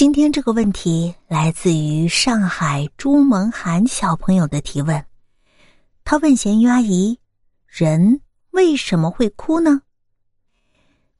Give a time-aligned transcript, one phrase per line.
[0.00, 5.04] 今天这个问题来自于上海朱萌涵小朋友的提问，
[6.04, 7.18] 他问咸鱼阿姨
[7.68, 9.82] ：“人为什么会哭呢？”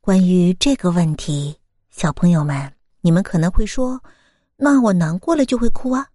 [0.00, 1.54] 关于这个问题，
[1.90, 2.72] 小朋友们，
[3.02, 4.02] 你们可能会说
[4.56, 6.06] ：“那我难过了就会哭啊？”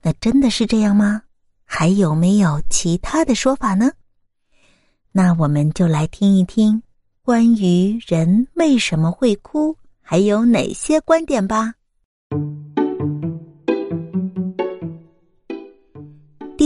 [0.00, 1.20] 那真的是这样吗？
[1.64, 3.90] 还有没有其他的说法呢？
[5.10, 6.80] 那我们就来听一听
[7.22, 11.74] 关于人为什么会哭，还有哪些观点吧。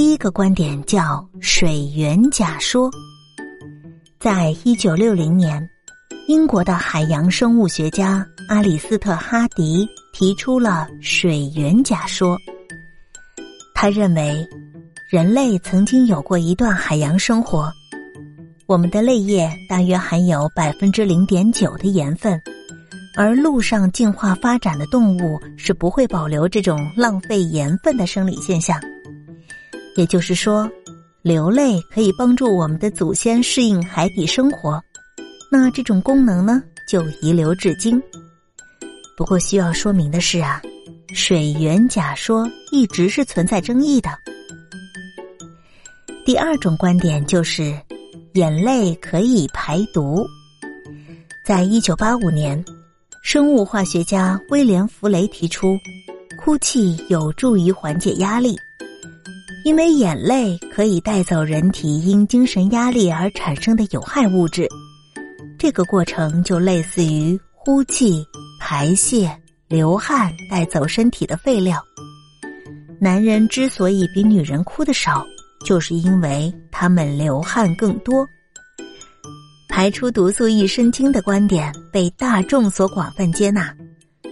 [0.00, 2.90] 第一个观点叫水源假说，
[4.18, 5.62] 在一九六零年，
[6.26, 12.34] 英国的海洋生物学家阿里斯特·哈迪提出了水源假说。
[13.74, 14.48] 他认为，
[15.10, 17.70] 人类曾经有过一段海洋生活，
[18.64, 22.40] 我们的泪液大约含有百分之零点九的盐分。
[23.18, 28.80] 而陆上进化发展的动物是不会保留这种浪费盐分的生理现象，
[29.96, 30.70] 也就是说，
[31.22, 34.80] 流泪可以帮助我们的祖先适应海底生活，
[35.50, 38.00] 那这种功能呢就遗留至今。
[39.16, 40.62] 不过需要说明的是啊，
[41.14, 44.10] 水源假说一直是存在争议的。
[46.24, 47.74] 第二种观点就是，
[48.34, 50.24] 眼泪可以排毒，
[51.44, 52.64] 在一九八五年。
[53.22, 55.76] 生物化学家威廉·弗雷提出，
[56.38, 58.56] 哭泣有助于缓解压力，
[59.64, 64.68] 因为眼泪可以带走人体因精神压力而产生的有害物质。
[65.58, 68.24] 这个过程就类似于呼气、
[68.58, 69.30] 排泄、
[69.68, 71.82] 流汗带走身体的废料。
[72.98, 75.26] 男人之所以比女人哭的少，
[75.64, 78.26] 就是因为他们流汗更多。
[79.68, 83.74] 排出毒素一身轻的观点被大众所广泛接纳，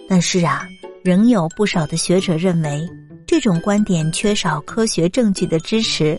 [0.09, 0.67] 但是啊，
[1.05, 2.89] 仍有不少的学者认为
[3.29, 6.19] 这种观点缺少科学证据的支持。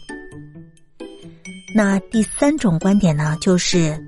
[1.75, 3.99] 那第三种观点呢，就是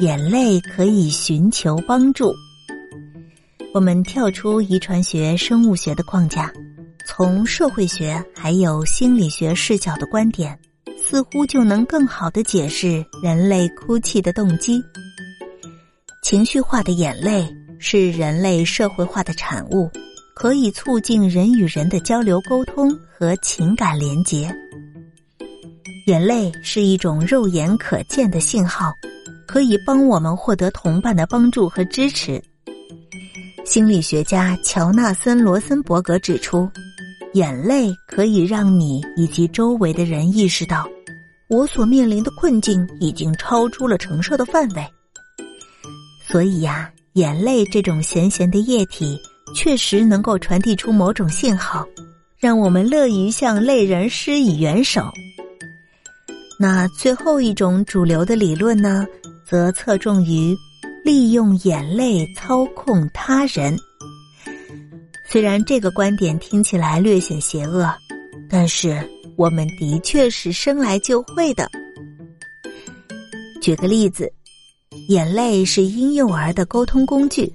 [0.00, 2.34] 眼泪可以寻求帮助。
[3.72, 6.52] 我们跳出遗传学、生物学的框架，
[7.06, 10.58] 从社会学还有心理学视角的观点。
[11.04, 14.80] 似乎就能更好的解释人类哭泣的动机。
[16.22, 17.46] 情绪化的眼泪
[17.78, 19.90] 是人类社会化的产物，
[20.34, 24.52] 可以促进人与人的交流沟通和情感连结。
[26.06, 28.92] 眼泪是一种肉眼可见的信号，
[29.46, 32.42] 可以帮我们获得同伴的帮助和支持。
[33.64, 36.68] 心理学家乔纳森·罗森伯格指出，
[37.34, 40.88] 眼泪可以让你以及周围的人意识到。
[41.48, 44.84] 我所面临的困境已经超出了承受的范围，
[46.26, 49.20] 所以呀，眼泪这种咸咸的液体
[49.54, 51.86] 确实能够传递出某种信号，
[52.38, 55.02] 让我们乐于向类人施以援手。
[56.58, 59.06] 那最后一种主流的理论呢，
[59.46, 60.56] 则侧重于
[61.04, 63.76] 利用眼泪操控他人。
[65.28, 67.92] 虽然这个观点听起来略显邪恶，
[68.48, 69.00] 但是。
[69.34, 71.66] 我们的确是生来就会的。
[73.62, 74.30] 举个例子，
[75.08, 77.50] 眼泪是婴幼儿的沟通工具。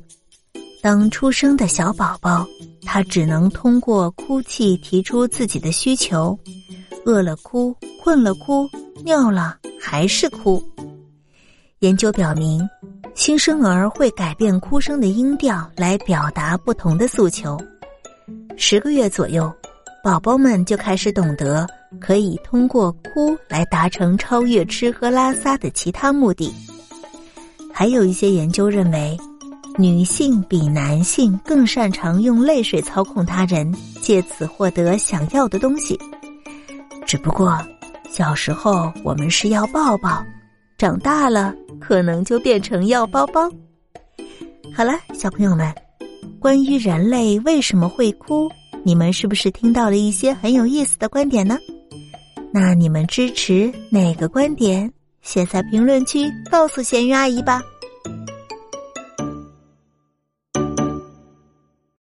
[0.88, 2.48] 当出生的小宝宝，
[2.86, 6.40] 他只能通过哭泣提出自己的需求，
[7.03, 8.66] 饿了哭，困了哭，
[9.03, 10.64] 尿了还是哭。
[11.80, 12.66] 研究表明，
[13.16, 17.58] 新生儿会改变哭声的音调来表达不同的诉求。
[18.56, 19.54] 十个月左右。
[20.02, 21.68] 宝宝们就开始懂得
[22.00, 26.50] 可以通过哭来达成超越吃喝拉撒的其他目的。
[27.74, 29.18] 还有一些研究认为，
[29.79, 33.71] 女性比男性更擅长用泪水操控他人，
[34.01, 35.95] 借此获得想要的东西。
[37.05, 37.55] 只不过，
[38.09, 40.25] 小时候我们是要抱抱，
[40.79, 43.47] 长大了可能就变成要包包。
[44.73, 45.71] 好了，小朋友们，
[46.39, 48.50] 关于人类为什么会哭？
[48.83, 51.56] 你们是不是听到了一些很有意思的观点呢？
[52.51, 54.91] 那你们支持哪个观点？
[55.21, 57.62] 写在评论区告诉咸鱼阿姨吧。